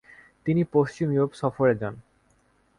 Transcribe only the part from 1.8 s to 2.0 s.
যান।